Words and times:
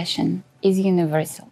impression 0.00 0.42
is 0.62 0.78
universal. 0.78 1.50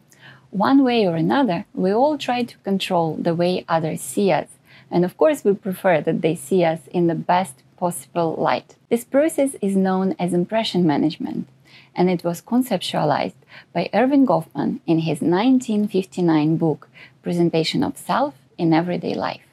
One 0.51 0.83
way 0.83 1.07
or 1.07 1.17
another, 1.17 1.67
we 1.75 1.93
all 1.93 2.17
try 2.17 2.45
to 2.45 2.65
control 2.69 3.15
the 3.21 3.35
way 3.35 3.67
others 3.69 4.01
see 4.01 4.33
us. 4.33 4.49
And 4.91 5.05
of 5.05 5.19
course, 5.19 5.45
we 5.45 5.53
prefer 5.53 6.01
that 6.01 6.23
they 6.23 6.35
see 6.35 6.65
us 6.65 6.81
in 6.91 7.09
the 7.09 7.23
best 7.33 7.57
possible 7.77 8.35
light. 8.39 8.77
This 8.89 9.05
process 9.05 9.55
is 9.61 9.77
known 9.77 10.17
as 10.19 10.33
impression 10.33 10.87
management, 10.87 11.47
and 11.95 12.09
it 12.09 12.25
was 12.25 12.41
conceptualized 12.41 13.41
by 13.75 13.91
Erving 13.93 14.25
Goffman 14.25 14.81
in 14.87 15.01
his 15.01 15.21
1959 15.21 16.57
book, 16.57 16.89
Presentation 17.23 17.83
of 17.85 17.99
Self 17.99 18.33
in 18.57 18.73
Everyday 18.73 19.15
Life. 19.15 19.47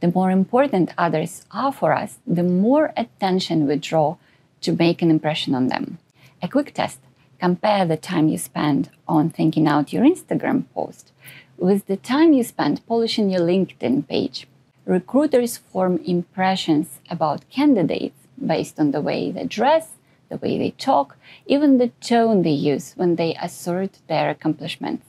The 0.00 0.12
more 0.12 0.32
important 0.32 0.90
others 0.98 1.44
are 1.52 1.72
for 1.72 1.92
us, 1.92 2.18
the 2.26 2.48
more 2.66 2.92
attention 2.96 3.68
we 3.68 3.76
draw 3.76 4.16
to 4.62 4.72
make 4.72 5.02
an 5.02 5.10
impression 5.10 5.54
on 5.54 5.68
them. 5.68 5.98
A 6.42 6.48
quick 6.48 6.74
test 6.74 6.98
compare 7.40 7.86
the 7.86 7.96
time 7.96 8.28
you 8.28 8.36
spend 8.36 8.90
on 9.08 9.30
thinking 9.30 9.66
out 9.66 9.92
your 9.92 10.04
Instagram 10.04 10.64
post 10.74 11.10
with 11.56 11.86
the 11.86 11.96
time 11.96 12.32
you 12.34 12.42
spend 12.42 12.86
polishing 12.86 13.30
your 13.30 13.40
LinkedIn 13.40 14.06
page. 14.06 14.46
Recruiters 14.84 15.56
form 15.56 15.98
impressions 16.04 17.00
about 17.08 17.48
candidates 17.48 18.16
based 18.44 18.78
on 18.78 18.90
the 18.90 19.00
way 19.00 19.30
they 19.30 19.44
dress, 19.44 19.92
the 20.28 20.36
way 20.36 20.58
they 20.58 20.70
talk, 20.72 21.16
even 21.46 21.78
the 21.78 21.88
tone 22.00 22.42
they 22.42 22.50
use 22.72 22.92
when 22.96 23.16
they 23.16 23.34
assert 23.40 23.98
their 24.06 24.30
accomplishments. 24.30 25.06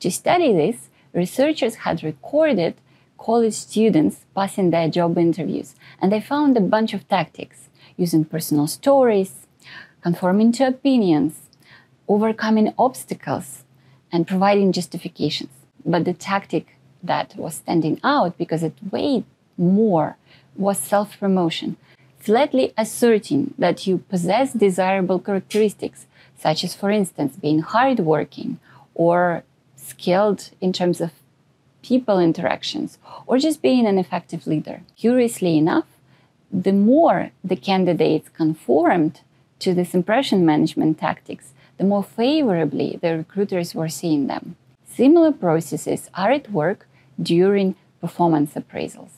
To 0.00 0.10
study 0.10 0.52
this, 0.52 0.88
researchers 1.12 1.76
had 1.76 2.02
recorded 2.02 2.74
college 3.18 3.54
students 3.54 4.24
passing 4.34 4.70
their 4.70 4.88
job 4.88 5.16
interviews, 5.16 5.74
and 6.00 6.12
they 6.12 6.20
found 6.20 6.56
a 6.56 6.60
bunch 6.60 6.92
of 6.92 7.08
tactics 7.08 7.68
using 7.96 8.24
personal 8.24 8.66
stories, 8.66 9.46
conforming 10.02 10.52
to 10.52 10.66
opinions, 10.66 11.43
overcoming 12.08 12.74
obstacles, 12.78 13.64
and 14.12 14.26
providing 14.28 14.72
justifications. 14.72 15.50
But 15.84 16.04
the 16.04 16.14
tactic 16.14 16.76
that 17.02 17.34
was 17.36 17.56
standing 17.56 18.00
out 18.04 18.38
because 18.38 18.62
it 18.62 18.74
weighed 18.90 19.24
more 19.58 20.16
was 20.56 20.78
self 20.78 21.18
promotion, 21.18 21.76
flatly 22.18 22.72
asserting 22.78 23.54
that 23.58 23.86
you 23.86 23.98
possess 23.98 24.52
desirable 24.52 25.18
characteristics, 25.18 26.06
such 26.38 26.64
as, 26.64 26.74
for 26.74 26.90
instance, 26.90 27.36
being 27.36 27.60
hardworking 27.60 28.58
or 28.94 29.42
skilled 29.76 30.50
in 30.60 30.72
terms 30.72 31.00
of 31.00 31.10
people 31.82 32.18
interactions, 32.18 32.98
or 33.26 33.36
just 33.36 33.60
being 33.60 33.86
an 33.86 33.98
effective 33.98 34.46
leader. 34.46 34.80
Curiously 34.96 35.58
enough, 35.58 35.84
the 36.50 36.72
more 36.72 37.30
the 37.42 37.56
candidates 37.56 38.28
conformed 38.30 39.20
to 39.58 39.74
this 39.74 39.92
impression 39.92 40.46
management 40.46 40.98
tactics, 40.98 41.52
the 41.78 41.84
more 41.84 42.04
favorably 42.04 42.98
the 43.00 43.16
recruiters 43.16 43.74
were 43.74 43.88
seeing 43.88 44.26
them. 44.26 44.56
Similar 44.86 45.32
processes 45.32 46.08
are 46.14 46.30
at 46.30 46.52
work 46.52 46.86
during 47.20 47.74
performance 48.00 48.54
appraisals. 48.54 49.10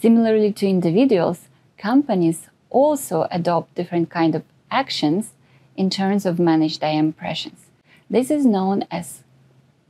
Similarly 0.00 0.52
to 0.52 0.66
individuals, 0.66 1.48
companies 1.78 2.48
also 2.68 3.26
adopt 3.30 3.74
different 3.74 4.10
kind 4.10 4.34
of 4.34 4.42
actions 4.70 5.32
in 5.76 5.88
terms 5.88 6.26
of 6.26 6.38
manage 6.38 6.78
their 6.78 6.98
impressions. 6.98 7.66
This 8.10 8.30
is 8.30 8.44
known 8.44 8.84
as 8.90 9.22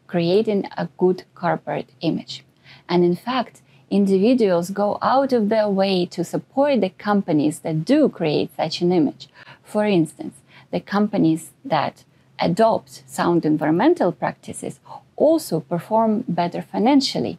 creating 0.07 0.67
a 0.77 0.89
good 0.99 1.25
corporate 1.35 1.91
image. 2.01 2.45
And 2.89 3.05
in 3.05 3.17
fact, 3.17 3.63
individuals 3.91 4.71
go 4.71 4.99
out 5.03 5.33
of 5.33 5.49
their 5.49 5.69
way 5.69 6.07
to 6.07 6.23
support 6.23 6.81
the 6.81 6.91
companies 6.91 7.61
that 7.61 7.85
do 7.85 8.09
create 8.09 8.51
such 8.57 8.81
an 8.81 8.93
image. 8.93 9.29
For 9.63 9.85
instance, 9.85 10.37
the 10.75 10.81
companies 10.81 11.53
that 11.65 12.03
adopt 12.41 13.09
sound 13.09 13.47
environmental 13.47 14.11
practices 14.11 14.81
also 15.15 15.61
perform 15.61 16.25
better 16.27 16.61
financially. 16.61 17.39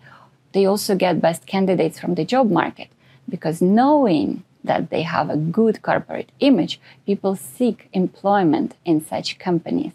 They 0.54 0.66
also 0.66 0.96
get 0.96 1.20
best 1.20 1.46
candidates 1.46 2.00
from 2.00 2.16
the 2.16 2.24
job 2.24 2.50
market 2.50 2.88
because 3.28 3.62
knowing 3.62 4.46
that 4.64 4.90
they 4.90 5.02
have 5.02 5.30
a 5.30 5.44
good 5.60 5.82
corporate 5.82 6.32
image, 6.40 6.80
people 7.06 7.36
seek 7.36 7.90
employment 7.92 8.76
in 8.86 9.04
such 9.04 9.38
companies. 9.38 9.92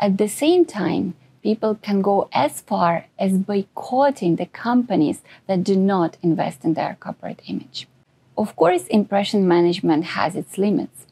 At 0.00 0.18
the 0.18 0.28
same 0.28 0.64
time, 0.64 1.14
people 1.44 1.76
can 1.76 2.02
go 2.02 2.28
as 2.32 2.60
far 2.60 3.06
as 3.20 3.38
boycotting 3.38 4.34
the 4.34 4.46
companies 4.46 5.22
that 5.46 5.62
do 5.62 5.76
not 5.76 6.16
invest 6.22 6.64
in 6.64 6.74
their 6.74 6.96
corporate 6.98 7.42
image. 7.46 7.86
Of 8.36 8.56
course, 8.56 8.88
impression 8.88 9.46
management 9.46 10.06
has 10.16 10.34
its 10.34 10.58
limits. 10.58 11.06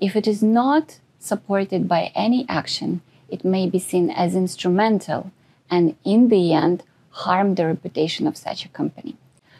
If 0.00 0.16
it 0.16 0.26
is 0.26 0.42
not 0.42 0.98
supported 1.18 1.86
by 1.86 2.10
any 2.14 2.46
action, 2.48 3.02
it 3.28 3.44
may 3.44 3.68
be 3.68 3.78
seen 3.78 4.10
as 4.10 4.34
instrumental 4.34 5.30
and, 5.70 5.94
in 6.04 6.28
the 6.28 6.54
end, 6.54 6.82
harm 7.10 7.54
the 7.54 7.66
reputation 7.66 8.26
of 8.26 8.36
such 8.36 8.64
a 8.64 8.70
company. 8.70 9.16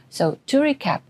So, 0.09 0.39
to 0.47 0.61
recap, 0.61 1.03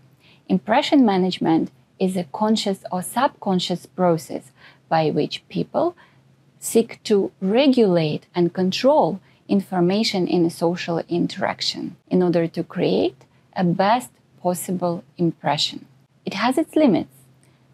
impression 0.47 1.05
management 1.05 1.71
is 1.97 2.17
a 2.17 2.25
conscious 2.25 2.83
or 2.91 3.01
subconscious 3.01 3.85
process 3.85 4.51
by 4.89 5.09
which 5.09 5.47
people 5.47 5.95
seek 6.59 7.01
to 7.03 7.31
regulate 7.39 8.25
and 8.35 8.53
control 8.53 9.21
information 9.47 10.27
in 10.27 10.45
a 10.45 10.49
social 10.49 10.99
interaction 11.07 11.95
in 12.09 12.21
order 12.21 12.47
to 12.47 12.63
create 12.63 13.25
a 13.55 13.63
best 13.63 14.11
possible 14.41 15.03
impression. 15.17 15.85
It 16.25 16.33
has 16.33 16.57
its 16.57 16.75
limits. 16.75 17.20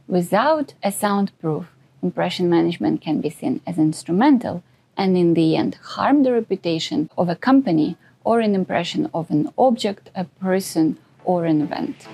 Without 0.07 0.73
a 0.81 0.89
sound 0.89 1.33
proof, 1.41 1.65
impression 2.01 2.49
management 2.49 3.01
can 3.01 3.19
be 3.19 3.29
seen 3.29 3.59
as 3.67 3.77
instrumental 3.77 4.63
and 4.95 5.17
in 5.17 5.33
the 5.33 5.57
end 5.57 5.75
harm 5.95 6.23
the 6.23 6.31
reputation 6.31 7.09
of 7.17 7.27
a 7.27 7.35
company 7.35 7.97
or 8.23 8.39
an 8.39 8.55
impression 8.55 9.09
of 9.13 9.29
an 9.29 9.49
object, 9.57 10.09
a 10.15 10.23
person, 10.23 10.97
or 11.25 11.43
an 11.43 11.61
event. 11.61 12.07